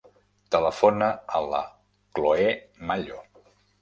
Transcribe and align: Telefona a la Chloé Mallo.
Telefona 0.55 1.09
a 1.39 1.41
la 1.51 1.59
Chloé 2.19 2.49
Mallo. 2.89 3.21